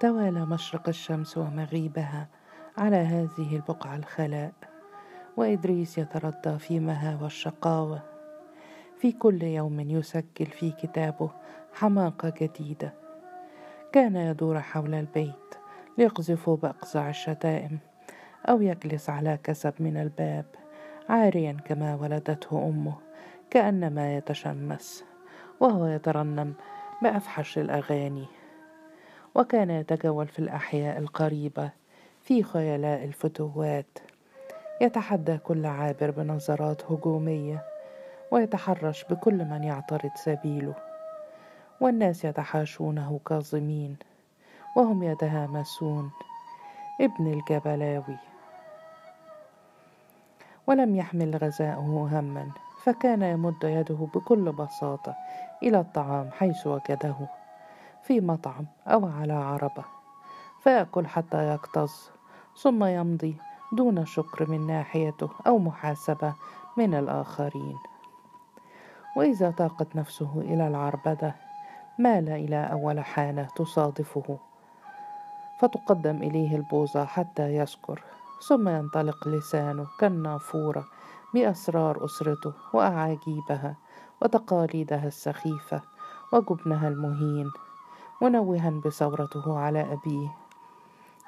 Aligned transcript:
توالى 0.00 0.46
مشرق 0.46 0.88
الشمس 0.88 1.38
ومغيبها 1.38 2.28
على 2.78 2.96
هذه 2.96 3.56
البقعة 3.56 3.96
الخلاء. 3.96 4.52
وإدريس 5.36 5.98
يتردى 5.98 6.58
في 6.58 6.80
مهاوى 6.80 7.26
الشقاوة 7.26 8.02
في 9.00 9.12
كل 9.12 9.42
يوم 9.42 9.80
يسجل 9.80 10.46
في 10.46 10.70
كتابه 10.70 11.30
حماقة 11.74 12.32
جديدة. 12.40 12.94
كان 13.92 14.16
يدور 14.16 14.60
حول 14.60 14.94
البيت 14.94 15.54
ليقذف 15.98 16.50
بأقزع 16.50 17.08
الشتائم 17.10 17.78
أو 18.48 18.62
يجلس 18.62 19.10
على 19.10 19.38
كسب 19.44 19.74
من 19.80 19.96
الباب 19.96 20.44
عاريا 21.08 21.56
كما 21.64 21.94
ولدته 21.94 22.68
أمه 22.68 22.94
كأنما 23.50 24.16
يتشمس 24.16 25.04
وهو 25.60 25.86
يترنم 25.86 26.54
بأفحش 27.02 27.58
الأغاني. 27.58 28.39
وكان 29.34 29.70
يتجول 29.70 30.26
في 30.28 30.38
الأحياء 30.38 30.98
القريبة 30.98 31.70
في 32.22 32.42
خيلاء 32.42 33.04
الفتوات. 33.04 33.98
يتحدى 34.80 35.38
كل 35.38 35.66
عابر 35.66 36.10
بنظرات 36.10 36.92
هجومية 36.92 37.62
ويتحرش 38.30 39.04
بكل 39.04 39.44
من 39.44 39.64
يعترض 39.64 40.10
سبيله. 40.14 40.74
والناس 41.80 42.24
يتحاشونه 42.24 43.20
كاظمين 43.26 43.96
وهم 44.76 45.02
يتهامسون. 45.02 46.10
ابن 47.00 47.26
الجبلاوي. 47.26 48.18
ولم 50.66 50.96
يحمل 50.96 51.36
غذاؤه 51.36 52.08
هما 52.18 52.50
فكان 52.82 53.22
يمد 53.22 53.64
يده 53.64 54.08
بكل 54.14 54.52
بساطة 54.52 55.14
إلى 55.62 55.80
الطعام 55.80 56.30
حيث 56.30 56.66
وجده. 56.66 57.39
في 58.02 58.20
مطعم 58.20 58.66
أو 58.86 59.06
على 59.06 59.32
عربة 59.32 59.84
فيأكل 60.60 61.06
حتى 61.06 61.54
يكتظ 61.54 61.92
ثم 62.56 62.84
يمضي 62.84 63.36
دون 63.72 64.06
شكر 64.06 64.50
من 64.50 64.66
ناحيته 64.66 65.30
أو 65.46 65.58
محاسبة 65.58 66.34
من 66.76 66.94
الآخرين. 66.94 67.76
وإذا 69.16 69.50
طاقت 69.50 69.96
نفسه 69.96 70.40
إلى 70.40 70.68
العربدة 70.68 71.34
مال 71.98 72.28
إلى 72.28 72.68
أول 72.72 73.00
حانة 73.00 73.48
تصادفه 73.56 74.38
فتقدم 75.60 76.16
إليه 76.16 76.56
البوظة 76.56 77.04
حتى 77.04 77.42
يسكر 77.42 78.02
ثم 78.48 78.68
ينطلق 78.68 79.28
لسانه 79.28 79.86
كالنافورة 79.98 80.84
بأسرار 81.34 82.04
أسرته 82.04 82.52
وأعاجيبها 82.72 83.76
وتقاليدها 84.22 85.06
السخيفة 85.06 85.80
وجبنها 86.32 86.88
المهين. 86.88 87.50
منوها 88.22 88.70
بثورته 88.70 89.58
على 89.58 89.80
أبيه. 89.80 90.34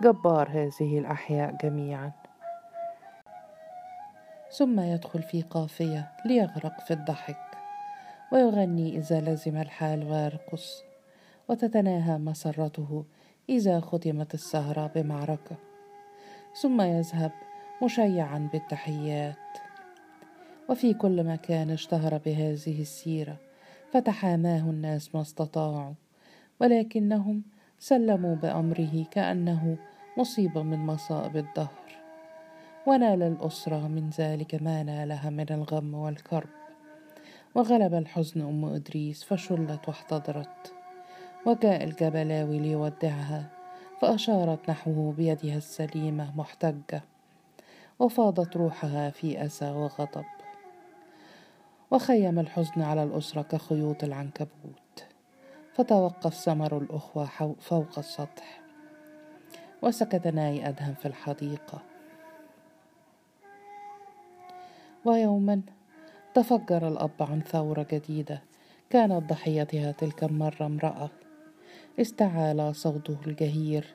جبار 0.03 0.49
هذه 0.49 0.99
الأحياء 0.99 1.57
جميعا. 1.63 2.13
ثم 4.59 4.81
يدخل 4.81 5.23
في 5.23 5.43
قافية 5.43 6.13
ليغرق 6.27 6.81
في 6.81 6.91
الضحك 6.91 7.59
ويغني 8.33 8.99
إذا 8.99 9.21
لزم 9.21 9.57
الحال 9.57 10.05
ويرقص 10.05 10.83
وتتناهى 11.49 12.19
مسرته 12.19 13.05
إذا 13.49 13.81
ختمت 13.81 14.35
السهرة 14.35 14.87
بمعركة. 14.87 15.57
ثم 16.63 16.81
يذهب 16.81 17.33
مشيعا 17.83 18.49
بالتحيات. 18.53 19.37
وفي 20.69 20.95
كل 20.95 21.25
مكان 21.25 21.71
اشتهر 21.71 22.19
بهذه 22.19 22.81
السيرة 22.81 23.37
فتحاماه 23.93 24.61
الناس 24.61 25.15
ما 25.15 25.21
استطاعوا. 25.21 25.95
ولكنهم 26.63 27.43
سلموا 27.79 28.35
بأمره 28.35 29.05
كأنه 29.11 29.77
مصيبة 30.19 30.63
من 30.63 30.79
مصائب 30.79 31.37
الدهر. 31.37 31.97
ونال 32.87 33.23
الأسرة 33.23 33.89
من 33.89 34.11
ذلك 34.19 34.63
ما 34.63 34.83
نالها 34.83 35.31
من 35.31 35.47
الغم 35.51 35.95
والكرب. 35.95 36.49
وغلب 37.55 37.95
الحزن 37.95 38.41
أم 38.41 38.65
إدريس 38.65 39.25
فشلت 39.25 39.89
واحتضرت. 39.89 40.73
وجاء 41.47 41.85
الجبلاوي 41.85 42.59
ليودعها 42.59 43.51
فأشارت 44.01 44.71
نحوه 44.71 45.13
بيدها 45.13 45.57
السليمة 45.57 46.37
محتجة. 46.37 47.03
وفاضت 47.99 48.57
روحها 48.57 49.11
في 49.11 49.45
أسى 49.47 49.71
وغضب. 49.71 50.25
وخيم 51.91 52.39
الحزن 52.39 52.83
على 52.83 53.03
الأسرة 53.03 53.43
كخيوط 53.43 54.05
العنكبوت. 54.05 54.82
فتوقف 55.73 56.35
ثمر 56.35 56.79
الأخوة 56.79 57.55
فوق 57.61 57.99
السطح. 57.99 58.61
وسكت 59.83 60.27
ناي 60.27 60.69
أدهم 60.69 60.95
في 60.95 61.07
الحديقة. 61.07 61.83
ويوما 65.05 65.61
تفجر 66.35 66.89
الأب 66.89 67.11
عن 67.21 67.41
ثورة 67.41 67.87
جديدة. 67.91 68.43
كانت 68.91 69.31
ضحيتها 69.31 69.93
تلك 69.93 70.25
المرة 70.25 70.67
امرأة. 70.67 71.11
استعال 72.01 72.77
صوته 72.77 73.19
الجهير. 73.27 73.95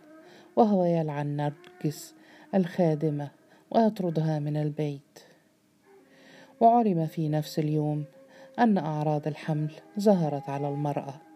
وهو 0.55 0.85
يلعن 0.85 1.35
نرجس 1.35 2.15
الخادمة 2.55 3.31
ويطردها 3.71 4.39
من 4.39 4.57
البيت. 4.57 5.19
وعلم 6.59 7.05
في 7.05 7.29
نفس 7.29 7.59
اليوم 7.59 8.05
أن 8.59 8.77
أعراض 8.77 9.27
الحمل 9.27 9.71
ظهرت 9.99 10.49
على 10.49 10.69
المرأة. 10.69 11.26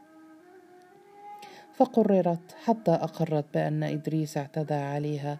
فقررت 1.81 2.55
حتى 2.63 2.91
أقرت 2.91 3.45
بأن 3.53 3.83
إدريس 3.83 4.37
اعتدى 4.37 4.73
عليها 4.73 5.37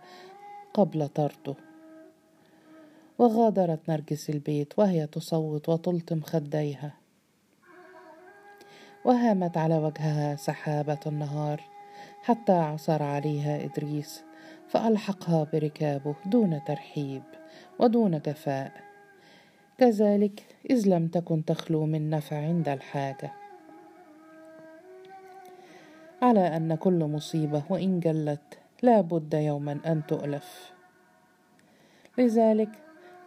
قبل 0.74 1.07
طرده. 1.07 1.56
وغادرت 3.19 3.90
نرجس 3.90 4.29
البيت 4.29 4.79
وهي 4.79 5.07
تصوت 5.07 5.69
وتلطم 5.69 6.22
خديها. 6.22 6.94
وهامت 9.06 9.57
على 9.57 9.78
وجهها 9.78 10.35
سحابة 10.35 11.00
النهار 11.07 11.62
حتى 12.24 12.53
عثر 12.53 13.03
عليها 13.03 13.63
إدريس 13.66 14.23
فألحقها 14.68 15.47
بركابه 15.53 16.16
دون 16.25 16.63
ترحيب 16.63 17.23
ودون 17.79 18.19
جفاء 18.19 18.72
كذلك 19.78 20.46
إذ 20.69 20.90
لم 20.90 21.08
تكن 21.08 21.46
تخلو 21.46 21.85
من 21.85 22.09
نفع 22.09 22.38
عند 22.38 22.69
الحاجة. 22.69 23.41
على 26.22 26.58
أن 26.58 26.76
كل 26.76 27.06
مصيبة 27.06 27.64
وإن 27.70 28.00
جلت 28.00 28.59
لا 28.82 29.02
بد 29.02 29.34
يوما 29.34 29.80
أن 29.86 30.02
تؤلف. 30.08 30.72
لذلك 32.18 32.70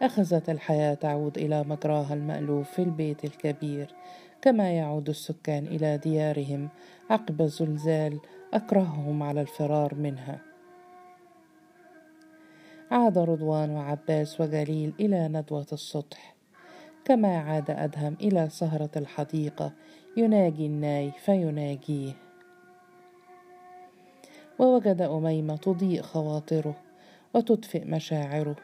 أخذت 0.01 0.49
الحياة 0.49 0.93
تعود 0.93 1.37
إلى 1.37 1.63
مجراها 1.63 2.13
المألوف 2.13 2.71
في 2.71 2.81
البيت 2.81 3.25
الكبير 3.25 3.95
كما 4.41 4.71
يعود 4.71 5.09
السكان 5.09 5.65
إلى 5.65 5.97
ديارهم 5.97 6.69
عقب 7.09 7.43
زلزال 7.43 8.19
أكرههم 8.53 9.23
على 9.23 9.41
الفرار 9.41 9.95
منها. 9.95 10.39
عاد 12.91 13.17
رضوان 13.17 13.69
وعباس 13.69 14.41
وجليل 14.41 14.93
إلى 14.99 15.27
ندوة 15.27 15.67
السطح 15.73 16.35
كما 17.05 17.37
عاد 17.37 17.71
أدهم 17.71 18.17
إلى 18.21 18.49
سهرة 18.49 18.91
الحديقة 18.95 19.71
يناجي 20.17 20.65
الناي 20.65 21.11
فيناجيه. 21.11 22.24
ووجد 24.59 25.01
أميمة 25.01 25.55
تضيء 25.55 26.01
خواطره 26.01 26.75
وتدفئ 27.33 27.85
مشاعره 27.85 28.55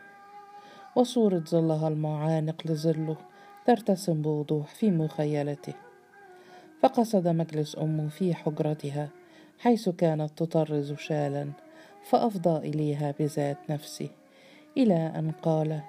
وصورة 0.95 1.43
ظلها 1.49 1.87
المعانق 1.87 2.61
لظله 2.65 3.17
ترتسم 3.65 4.21
بوضوح 4.21 4.67
في 4.67 4.91
مخيلته. 4.91 5.73
فقصد 6.81 7.27
مجلس 7.27 7.77
أمه 7.77 8.07
في 8.09 8.33
حجرتها 8.33 9.09
حيث 9.59 9.89
كانت 9.89 10.43
تطرز 10.43 10.93
شالا 10.93 11.51
فأفضى 12.03 12.69
إليها 12.69 13.13
بذات 13.19 13.57
نفسه 13.69 14.09
إلى 14.77 14.95
أن 14.95 15.31
قال 15.31 15.81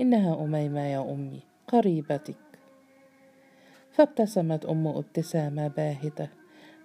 إنها 0.00 0.44
أميمة 0.44 0.80
يا 0.80 1.00
أمي 1.12 1.40
قريبتك. 1.68 2.36
فابتسمت 3.90 4.66
أم 4.66 4.86
ابتسامة 4.86 5.68
باهتة 5.68 6.28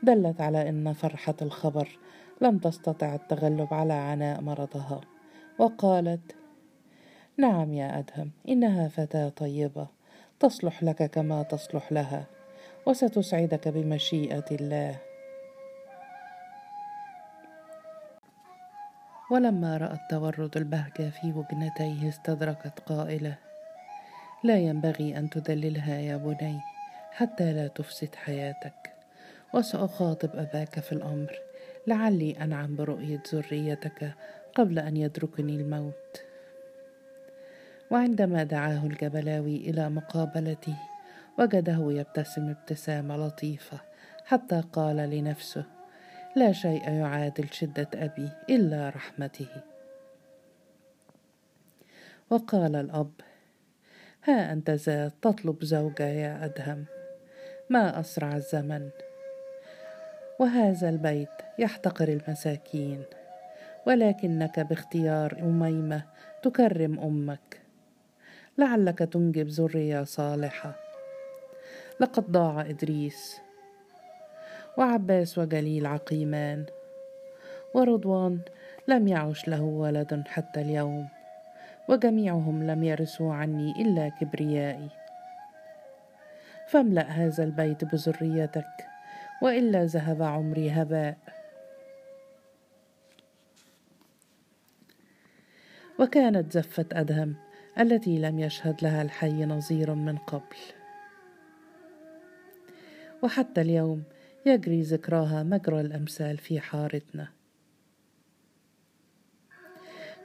دلت 0.03 0.41
على 0.41 0.69
أن 0.69 0.93
فرحة 0.93 1.35
الخبر 1.41 1.99
لم 2.41 2.57
تستطع 2.57 3.15
التغلب 3.15 3.73
على 3.73 3.93
عناء 3.93 4.41
مرضها. 4.41 5.01
وقالت 5.59 6.35
نعم 7.37 7.73
يا 7.73 7.99
أدهم 7.99 8.31
إنها 8.47 8.87
فتاة 8.87 9.29
طيبة. 9.29 9.87
تصلح 10.39 10.83
لك 10.83 11.11
كما 11.11 11.43
تصلح 11.43 11.91
لها 11.91 12.25
وستسعدك 12.85 13.67
بمشيئة 13.67 14.45
الله. 14.51 14.97
ولما 19.31 19.77
رأت 19.77 19.99
تورد 20.09 20.57
البهجة 20.57 21.09
في 21.09 21.33
وجنتيه 21.33 22.09
استدركت 22.09 22.79
قائلة 22.79 23.35
لا 24.43 24.57
ينبغي 24.57 25.17
أن 25.17 25.29
تدللها 25.29 25.99
يا 25.99 26.17
بني 26.17 26.59
حتى 27.11 27.53
لا 27.53 27.67
تفسد 27.67 28.15
حياتك. 28.15 28.93
وسأخاطب 29.53 30.29
أباك 30.35 30.79
في 30.79 30.91
الأمر 30.91 31.39
لعلي 31.87 32.31
أنعم 32.31 32.75
برؤية 32.75 33.23
ذريتك 33.33 34.13
قبل 34.55 34.79
أن 34.79 34.97
يدركني 34.97 35.55
الموت. 35.55 36.21
وعندما 37.91 38.43
دعاه 38.43 38.85
الجبلاوي 38.85 39.55
إلى 39.55 39.89
مقابلته 39.89 40.75
وجده 41.39 41.91
يبتسم 41.91 42.49
ابتسامة 42.49 43.17
لطيفة 43.17 43.79
حتى 44.25 44.63
قال 44.73 44.95
لنفسه 44.95 45.65
لا 46.35 46.51
شيء 46.51 46.89
يعادل 46.89 47.47
شدة 47.51 47.87
أبي 47.93 48.29
إلا 48.49 48.89
رحمته. 48.89 49.49
وقال 52.29 52.75
الأب 52.75 53.11
ها 54.23 54.53
أنت 54.53 54.69
ذا 54.69 55.11
تطلب 55.21 55.63
زوجة 55.63 56.07
يا 56.07 56.45
أدهم. 56.45 56.85
ما 57.69 57.99
أسرع 57.99 58.35
الزمن. 58.35 58.89
وهذا 60.39 60.89
البيت 60.89 61.29
يحتقر 61.59 62.07
المساكين 62.07 63.03
ولكنك 63.87 64.59
باختيار 64.59 65.37
أميمة 65.41 66.03
تكرم 66.43 66.99
أمك. 66.99 67.61
لعلك 68.57 68.99
تنجب 68.99 69.47
ذرية 69.47 70.03
صالحة. 70.03 70.75
لقد 71.99 72.31
ضاع 72.31 72.61
إدريس 72.61 73.41
وعباس 74.77 75.37
وجليل 75.37 75.85
عقيمان 75.85 76.65
ورضوان 77.73 78.39
لم 78.87 79.07
يعش 79.07 79.47
له 79.47 79.61
ولد 79.61 80.23
حتى 80.27 80.61
اليوم 80.61 81.07
وجميعهم 81.89 82.63
لم 82.63 82.83
يرثوا 82.83 83.33
عني 83.33 83.71
إلا 83.81 84.09
كبريائي. 84.09 84.89
فاملأ 86.67 87.03
هذا 87.03 87.43
البيت 87.43 87.85
بذريتك. 87.85 88.94
وإلا 89.41 89.85
ذهب 89.85 90.21
عمري 90.21 90.69
هباء. 90.69 91.17
وكانت 95.99 96.51
زفة 96.51 96.85
أدهم 96.91 97.35
التي 97.79 98.19
لم 98.19 98.39
يشهد 98.39 98.83
لها 98.83 99.01
الحي 99.01 99.45
نظير 99.45 99.93
من 99.93 100.17
قبل. 100.17 100.57
وحتى 103.23 103.61
اليوم 103.61 104.03
يجري 104.45 104.81
ذكراها 104.81 105.43
مجرى 105.43 105.81
الأمثال 105.81 106.37
في 106.37 106.59
حارتنا. 106.59 107.27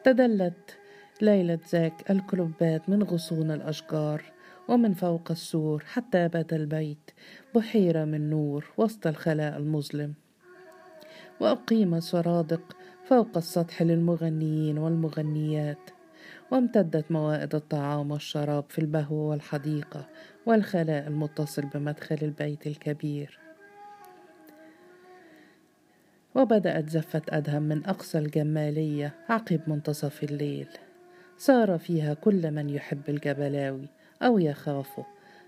تدلت 0.05 0.77
ليلة 1.21 1.59
ذاك 1.73 2.11
الكلبات 2.11 2.89
من 2.89 3.03
غصون 3.03 3.51
الأشجار 3.51 4.23
ومن 4.69 4.95
فوق 4.95 5.31
السور 5.31 5.85
حتى 5.87 6.29
بات 6.29 6.53
البيت 6.53 7.11
بحيرة 7.55 8.05
من 8.05 8.31
نور 8.31 8.71
وسط 8.77 9.07
الخلاء 9.07 9.57
المظلم. 9.57 10.15
وأقيم 11.41 12.01
سرادق 12.01 12.77
فوق 13.05 13.37
السطح 13.37 13.83
للمغنيين 13.83 14.79
والمغنيات 14.79 15.91
وامتدت 16.53 17.13
موائد 17.13 17.55
الطعام 17.55 18.11
والشراب 18.11 18.65
في 18.69 18.79
البهو 18.79 19.17
والحديقة 19.17 20.09
والخلاء 20.47 21.07
المتصل 21.07 21.63
بمدخل 21.63 22.19
البيت 22.23 22.67
الكبير. 22.67 23.39
وبدأت 26.35 26.89
زفة 26.89 27.23
أدهم 27.29 27.63
من 27.63 27.87
أقصى 27.87 28.19
الجمالية 28.19 29.15
عقب 29.29 29.61
منتصف 29.67 30.25
الليل. 30.25 30.69
سار 31.37 31.79
فيها 31.79 32.15
كل 32.15 32.51
من 32.51 32.71
يحب 32.71 33.01
الجبلاوي 33.09 33.89
أو 34.23 34.39
يخافه 34.39 35.05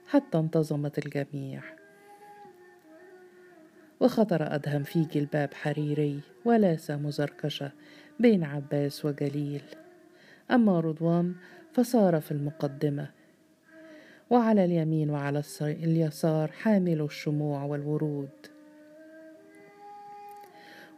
حتى 0.08 0.38
انتظمت 0.38 0.98
الجميع. 0.98 1.62
وخطر 4.00 4.54
أدهم 4.54 4.82
في 4.82 5.04
جلباب 5.04 5.54
حريري 5.54 6.20
ولاس 6.44 6.90
مزركشة 6.90 7.72
بين 8.20 8.44
عباس 8.44 9.04
وجليل. 9.04 9.62
أما 10.50 10.80
رضوان 10.80 11.34
فصار 11.72 12.20
في 12.20 12.32
المقدمة 12.32 13.10
وعلى 14.30 14.64
اليمين 14.64 15.10
وعلى 15.10 15.42
اليسار 15.60 16.52
حامل 16.52 17.00
الشموع 17.00 17.62
والورود. 17.62 18.52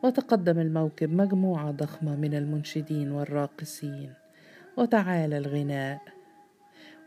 وتقدم 0.02 0.58
الموكب 0.58 1.12
مجموعة 1.12 1.70
ضخمة 1.70 2.16
من 2.16 2.34
المنشدين 2.34 3.10
والراقصين 3.12 4.12
وتعالى 4.76 5.38
الغناء 5.38 6.00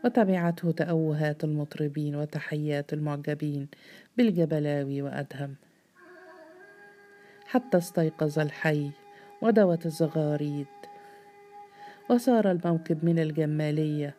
وتبعته 0.04 0.70
تأوهات 0.70 1.44
المطربين 1.44 2.16
وتحيات 2.16 2.92
المعجبين 2.92 3.68
بالجبلاوي 4.16 5.02
وأدهم. 5.02 5.54
حتى 7.46 7.78
استيقظ 7.78 8.38
الحي 8.38 8.90
ودوت 9.42 9.86
الزغاريد 9.86 10.66
وسار 12.10 12.50
الموكب 12.50 13.04
من 13.04 13.18
الجمالية 13.18 14.14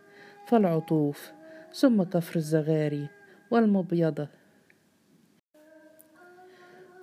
فالعطوف 0.46 1.32
ثم 1.74 2.04
كفر 2.04 2.36
الزغاري 2.36 3.08
والمبيضة 3.52 4.28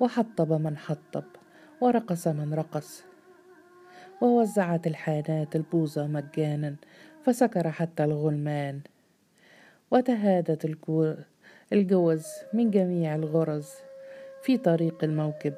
وحطب 0.00 0.52
من 0.52 0.76
حطب 0.76 1.25
ورقص 1.81 2.28
من 2.28 2.55
رقص 2.55 3.05
ووزعت 4.20 4.87
الحانات 4.87 5.56
البوظة 5.56 6.06
مجانا 6.06 6.76
فسكر 7.26 7.70
حتى 7.70 8.05
الغلمان. 8.05 8.81
وتهادت 9.90 10.76
الجوز 11.73 12.26
من 12.52 12.70
جميع 12.70 13.14
الغرز 13.14 13.69
في 14.43 14.56
طريق 14.56 15.05
الموكب 15.05 15.55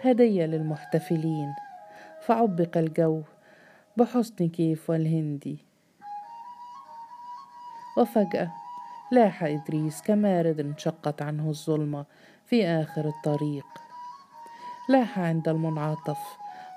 هدية 0.00 0.46
للمحتفلين. 0.46 1.54
فعبق 2.20 2.76
الجو 2.76 3.22
بحسن 3.96 4.48
كيف 4.48 4.90
والهندي 4.90 5.58
وفجأة 7.98 8.52
لاح 9.12 9.44
إدريس 9.44 10.02
كمارد 10.02 10.60
انشقت 10.60 11.22
عنه 11.22 11.48
الظلمة 11.48 12.04
في 12.44 12.66
آخر 12.66 13.08
الطريق. 13.08 13.66
لاح 14.88 15.18
عند 15.18 15.48
المنعطف 15.48 16.18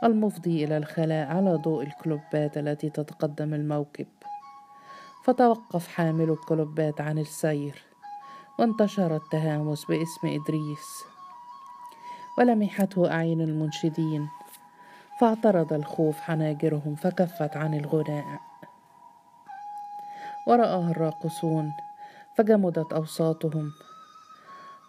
المفضي 0.03 0.63
إلى 0.63 0.77
الخلاء 0.77 1.27
على 1.27 1.55
ضوء 1.55 1.83
الكلوبات 1.83 2.57
التي 2.57 2.89
تتقدم 2.89 3.53
الموكب. 3.53 4.07
فتوقف 5.23 5.87
حامل 5.87 6.29
الكلوبات 6.29 7.01
عن 7.01 7.19
السير 7.19 7.83
وانتشر 8.59 9.15
التهامس 9.15 9.85
باسم 9.85 10.27
إدريس. 10.27 11.03
ولمحته 12.37 13.11
أعين 13.11 13.41
المنشدين 13.41 14.29
فاعترض 15.19 15.73
الخوف 15.73 16.19
حناجرهم 16.19 16.95
فكفت 16.95 17.57
عن 17.57 17.73
الغناء. 17.73 18.39
ورآها 20.47 20.91
الراقصون 20.91 21.73
فجمدت 22.37 22.93
أوساطهم 22.93 23.71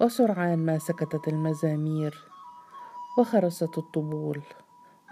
وسرعان 0.01 0.59
ما 0.59 0.79
سكتت 0.79 1.29
المزامير 1.29 2.25
وخرست 3.19 3.79
الطبول 3.79 4.43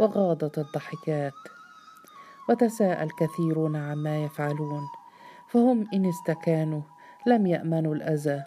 وغاضت 0.01 0.59
الضحكات 0.59 1.33
وتساءل 2.49 3.11
كثيرون 3.11 3.77
عما 3.77 4.25
يفعلون. 4.25 5.00
فهم 5.53 5.89
إن 5.95 6.09
استكانوا 6.09 6.83
لم 7.27 7.47
يأمنوا 7.47 7.95
الأذى 7.95 8.43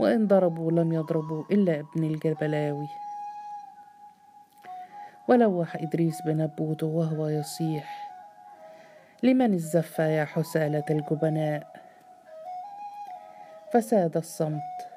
وإن 0.00 0.26
ضربوا 0.26 0.72
لم 0.72 0.92
يضربوا 0.92 1.44
إلا 1.50 1.80
ابن 1.80 2.04
الجبلاوي. 2.04 2.88
ولوح 5.28 5.76
إدريس 5.76 6.22
بنبوته 6.22 6.86
وهو 6.86 7.28
يصيح 7.28 8.12
لمن 9.22 9.54
الزفة 9.54 10.06
يا 10.06 10.24
حسالة 10.24 10.84
الجبناء؟ 10.90 11.66
فساد 13.72 14.16
الصمت 14.16 14.88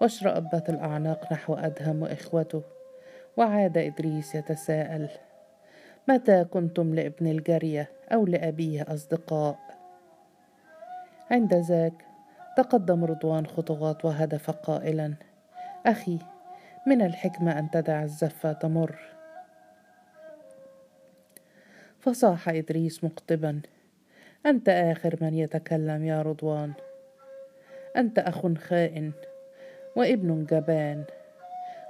واشرأبت 0.00 0.70
الأعناق 0.70 1.32
نحو 1.32 1.54
أدهم 1.54 2.02
وإخوته 2.02 2.62
وعاد 3.36 3.78
إدريس 3.78 4.34
يتساءل 4.34 5.08
متى 6.08 6.44
كنتم 6.44 6.94
لابن 6.94 7.26
الجارية 7.26 7.88
أو 8.12 8.26
لأبيه 8.26 8.86
أصدقاء؟ 8.88 9.67
عند 11.30 11.54
ذاك 11.54 12.04
تقدم 12.56 13.04
رضوان 13.04 13.46
خطوات 13.46 14.04
وهدف 14.04 14.50
قائلا. 14.50 15.14
أخي 15.86 16.18
من 16.86 17.02
الحكمة 17.02 17.58
أن 17.58 17.70
تدع 17.70 18.02
الزفة 18.02 18.52
تمر. 18.52 18.98
فصاح 22.00 22.48
إدريس 22.48 23.04
مقطبا 23.04 23.60
أنت 24.46 24.68
آخر 24.68 25.16
من 25.20 25.34
يتكلم 25.34 26.04
يا 26.04 26.22
رضوان. 26.22 26.72
أنت 27.96 28.18
أخ 28.18 28.46
خائن 28.46 29.12
وابن 29.96 30.46
جبان. 30.50 31.04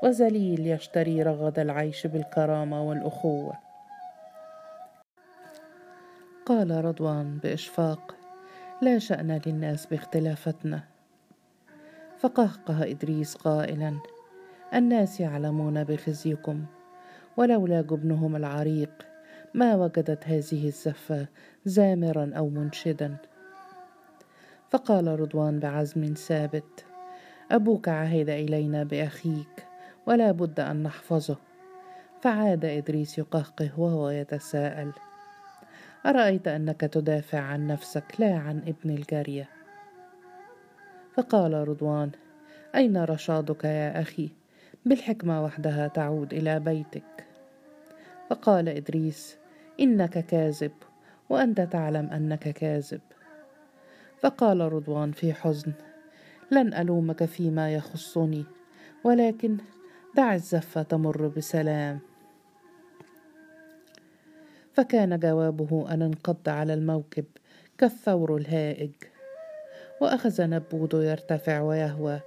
وذليل 0.03 0.67
يشتري 0.67 1.23
رغد 1.23 1.59
العيش 1.59 2.07
بالكرامة 2.07 2.83
والأخوة. 2.89 3.55
قال 6.47 6.85
رضوان 6.85 7.39
بإشفاق. 7.39 8.18
لا 8.83 8.99
شأن 8.99 9.41
للناس 9.47 9.87
باختلافتنا. 9.87 10.85
فقهقه 12.19 12.91
إدريس 12.91 13.35
قائلا 13.35 13.95
الناس 14.75 15.21
يعلمون 15.21 15.85
بخزيكم 15.85 16.65
ولولا 17.37 17.81
جبنهم 17.81 18.37
العريق 18.37 18.91
ما 19.55 19.75
وجدت 19.75 20.25
هذه 20.27 20.67
الزفة 20.67 21.27
زامرا 21.65 22.33
أو 22.37 22.49
منشدا. 22.49 23.17
فقال 24.71 25.21
رضوان 25.21 25.59
بعزم 25.59 26.15
ثابت 26.15 26.85
أبوك 27.51 27.89
عهد 27.89 28.29
إلينا 28.29 28.85
بأخيك 28.85 29.67
ولا 30.07 30.33
بد 30.33 30.61
أن 30.61 30.83
نحفظه. 30.83 31.37
فعاد 32.21 32.65
إدريس 32.65 33.19
يقهقه 33.19 33.71
وهو 33.81 34.11
يتساءل 34.11 34.93
أرأيت 36.07 36.49
أنك 36.49 36.81
تدافع 36.81 37.39
عن 37.39 37.67
نفسك 37.67 38.05
لا 38.19 38.35
عن 38.35 38.59
ابن 38.59 38.91
الجارية؟ 38.91 39.49
فقال 41.15 41.69
رضوان 41.69 42.11
أين 42.75 43.05
رشادك 43.05 43.65
يا 43.65 44.01
أخي؟ 44.01 44.31
بالحكمة 44.85 45.45
وحدها 45.45 45.89
تعود 45.89 46.35
إلى 46.35 46.61
بيتك. 46.61 47.27
فقال 48.31 48.69
إدريس 48.69 49.37
إنك 49.81 50.27
كاذب 50.27 50.73
وأنت 51.29 51.61
تعلم 51.61 52.07
أنك 52.07 52.49
كاذب. 52.49 53.01
فقال 54.21 54.73
رضوان 54.73 55.13
في 55.13 55.35
حزن 55.35 55.73
لن 56.51 56.75
ألومك 56.75 57.25
فيما 57.25 57.75
يخصني 57.75 58.45
ولكن 59.05 59.57
دع 60.17 60.35
الزفة 60.35 60.83
تمر 60.83 61.27
بسلام. 61.27 62.08
فكان 64.79 65.19
جوابه 65.19 65.95
أن 65.95 66.03
انقض 66.03 66.49
على 66.49 66.75
الموكب 66.75 67.25
كالثور 67.79 68.37
الهائج. 68.37 68.91
وأخذ 70.01 70.49
نبود 70.49 70.95
يرتفع 70.95 71.61
ويهوى 71.61 72.21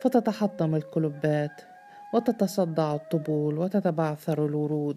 فتتحطم 0.00 0.74
الكلبات 0.74 1.62
وتتصدع 2.14 2.94
الطبول 2.94 3.58
وتتبعثر 3.58 4.46
الورود. 4.46 4.96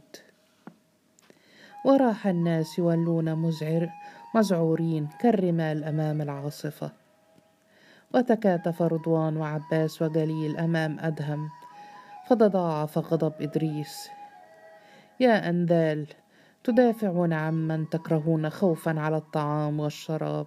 وراح 1.86 2.28
الناس 2.28 2.80
يولون 2.80 3.36
مزعر 3.36 3.90
مزعورين 4.36 5.10
كالرمال 5.20 5.84
أمام 5.84 6.22
العاصفة. 6.22 6.92
وتكاتف 8.14 8.82
رضوان 8.82 9.38
وعباس 9.38 10.02
وجليل 10.02 10.58
أمام 10.58 11.00
أدهم 11.00 11.50
فتضاعف 12.28 12.98
غضب 12.98 13.34
إدريس. 13.42 14.10
يا 15.20 15.50
أنذال 15.50 16.08
تدافعون 16.64 17.34
عمن 17.34 17.90
تكرهون 17.90 18.50
خوفا 18.50 19.00
على 19.00 19.18
الطعام 19.18 19.80
والشراب. 19.80 20.46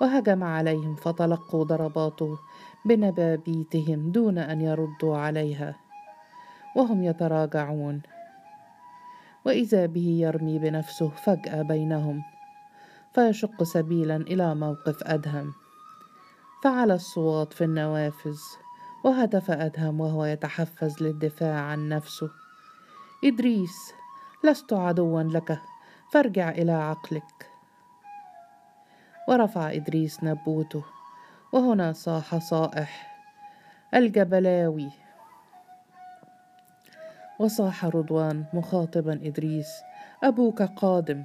وهجم 0.00 0.44
عليهم 0.44 0.94
فتلقوا 0.94 1.64
ضرباته 1.64 2.38
بنبابيتهم 2.84 4.10
دون 4.10 4.38
أن 4.38 4.60
يردوا 4.60 5.16
عليها. 5.16 5.76
وهم 6.76 7.04
يتراجعون. 7.04 8.02
وإذا 9.46 9.86
به 9.86 10.18
يرمي 10.20 10.58
بنفسه 10.58 11.08
فجأة 11.08 11.62
بينهم. 11.62 12.22
فيشق 13.14 13.62
سبيلا 13.62 14.16
إلى 14.16 14.54
موقف 14.54 15.02
أدهم. 15.02 15.52
فعلى 16.64 16.94
الصوات 16.94 17.52
في 17.52 17.64
النوافذ. 17.64 18.38
وهتف 19.04 19.50
أدهم 19.50 20.00
وهو 20.00 20.24
يتحفز 20.24 21.02
للدفاع 21.02 21.60
عن 21.60 21.88
نفسه. 21.88 22.30
إدريس 23.24 23.92
لست 24.44 24.72
عدوا 24.72 25.22
لك 25.22 25.58
فارجع 26.12 26.50
إلى 26.50 26.72
عقلك. 26.72 27.50
ورفع 29.28 29.72
إدريس 29.72 30.24
نبوته 30.24 30.84
وهنا 31.52 31.92
صاح 31.92 32.38
صائح 32.38 33.18
الجبلاوي. 33.94 34.90
وصاح 37.38 37.84
رضوان 37.84 38.44
مخاطبا 38.52 39.12
إدريس 39.12 39.68
أبوك 40.24 40.62
قادم. 40.62 41.24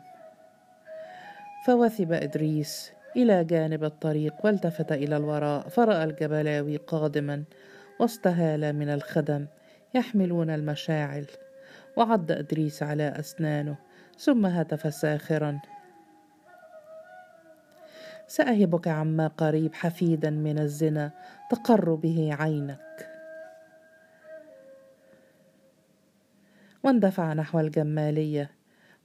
فوثب 1.65 2.11
إدريس 2.11 2.91
إلى 3.15 3.43
جانب 3.43 3.83
الطريق 3.83 4.33
والتفت 4.43 4.91
إلى 4.91 5.17
الوراء 5.17 5.69
فرأى 5.69 6.03
الجبلاوي 6.03 6.77
قادما 6.77 7.43
وسط 7.99 8.27
هاله 8.27 8.71
من 8.71 8.89
الخدم 8.89 9.45
يحملون 9.93 10.49
المشاعل. 10.49 11.25
وعض 11.97 12.31
إدريس 12.31 12.83
على 12.83 13.07
أسنانه 13.19 13.75
ثم 14.19 14.45
هتف 14.45 14.93
ساخرا. 14.93 15.59
سأهبك 18.27 18.87
عما 18.87 19.27
قريب 19.27 19.75
حفيدا 19.75 20.29
من 20.29 20.59
الزنا 20.59 21.11
تقر 21.49 21.93
به 21.93 22.35
عينك. 22.39 23.09
واندفع 26.83 27.33
نحو 27.33 27.59
الجمالية 27.59 28.51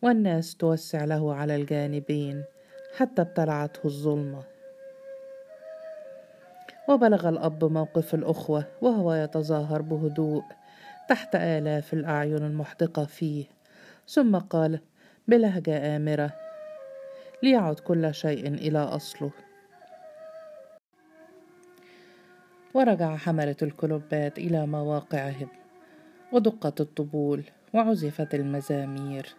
والناس 0.02 0.56
توسع 0.56 1.04
له 1.04 1.34
على 1.34 1.56
الجانبين 1.56 2.44
حتى 2.96 3.22
ابتلعته 3.22 3.80
الظلمة. 3.84 4.42
وبلغ 6.88 7.28
الأب 7.28 7.64
موقف 7.64 8.14
الأخوة 8.14 8.64
وهو 8.82 9.14
يتظاهر 9.14 9.82
بهدوء. 9.82 10.44
تحت 11.08 11.34
آلاف 11.34 11.92
الأعين 11.92 12.36
المحدقة 12.36 13.04
فيه. 13.04 13.44
ثم 14.08 14.36
قال 14.36 14.80
بلهجة 15.28 15.96
آمرة. 15.96 16.32
ليعد 17.42 17.78
كل 17.78 18.14
شيء 18.14 18.48
إلى 18.48 18.78
أصله. 18.78 19.30
ورجع 22.74 23.16
حملة 23.16 23.56
الكلوبات 23.62 24.38
إلى 24.38 24.66
مواقعهم 24.66 25.48
ودقت 26.32 26.80
الطبول 26.80 27.44
وعزفت 27.74 28.34
المزامير. 28.34 29.34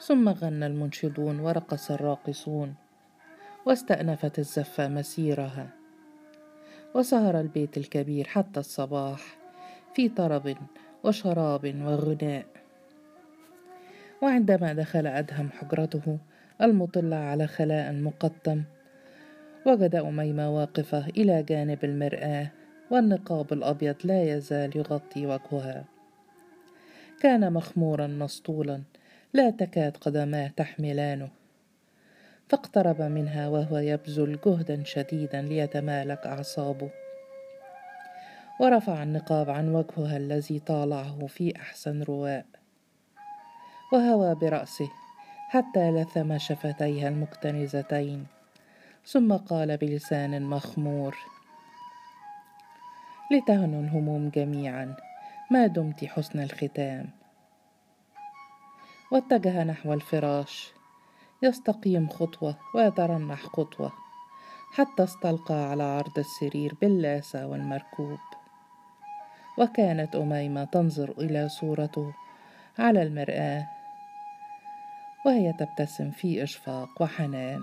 ثم 0.00 0.28
غنى 0.28 0.66
المنشدون 0.66 1.40
ورقص 1.40 1.90
الراقصون 1.90 2.74
واستأنفت 3.66 4.38
الزفة 4.38 4.88
مسيرها. 4.88 5.68
وسهر 6.94 7.40
البيت 7.40 7.76
الكبير 7.76 8.26
حتى 8.26 8.60
الصباح 8.60 9.20
في 9.94 10.08
طرب 10.08 10.56
وشراب 11.04 11.74
وغناء. 11.84 12.46
وعندما 14.22 14.72
دخل 14.72 15.06
أدهم 15.06 15.50
حجرته 15.50 16.18
المطلة 16.62 17.16
على 17.16 17.46
خلاء 17.46 17.92
مقطم 17.92 18.62
وجد 19.66 19.94
أميمة 19.94 20.56
واقفة 20.56 21.06
إلى 21.08 21.42
جانب 21.42 21.84
المرآة 21.84 22.50
والنقاب 22.90 23.52
الأبيض 23.52 23.96
لا 24.04 24.36
يزال 24.36 24.76
يغطي 24.76 25.26
وجهها. 25.26 25.84
كان 27.20 27.52
مخمورا 27.52 28.06
مسطولا 28.06 28.82
لا 29.32 29.50
تكاد 29.50 29.96
قدماه 29.96 30.48
تحملانه. 30.56 31.28
فاقترب 32.48 33.02
منها 33.02 33.48
وهو 33.48 33.78
يبذل 33.78 34.38
جهدا 34.46 34.84
شديدا 34.84 35.42
ليتمالك 35.42 36.26
أعصابه. 36.26 36.90
ورفع 38.60 39.02
النقاب 39.02 39.50
عن 39.50 39.74
وجهها 39.74 40.16
الذي 40.16 40.58
طالعه 40.58 41.26
في 41.26 41.56
أحسن 41.56 42.02
رواء. 42.02 42.46
وهوى 43.92 44.34
برأسه 44.34 44.90
حتى 45.48 45.90
لثم 45.90 46.38
شفتيها 46.38 47.08
المكتنزتين. 47.08 48.26
ثم 49.06 49.36
قال 49.36 49.76
بلسان 49.76 50.42
مخمور 50.42 51.16
لتهنوا 53.32 53.82
الهموم 53.82 54.28
جميعا 54.28 54.96
ما 55.50 55.66
دمت 55.66 56.04
حسن 56.04 56.40
الختام. 56.40 57.10
واتجه 59.12 59.64
نحو 59.64 59.92
الفراش 59.92 60.72
يستقيم 61.42 62.08
خطوة 62.08 62.56
ويترنح 62.74 63.42
خطوة 63.42 63.92
حتى 64.72 65.04
استلقى 65.04 65.70
على 65.70 65.82
عرض 65.82 66.18
السرير 66.18 66.74
باللاسة 66.80 67.46
والمركوب. 67.46 68.18
وكانت 69.60 70.16
أميمة 70.16 70.64
تنظر 70.64 71.14
إلى 71.18 71.48
صورته 71.48 72.12
على 72.78 73.02
المرآة 73.02 73.66
وهي 75.26 75.52
تبتسم 75.52 76.10
في 76.10 76.42
إشفاق 76.42 77.02
وحنان. 77.02 77.60